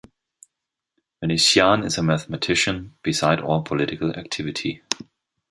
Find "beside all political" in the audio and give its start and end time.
3.03-4.09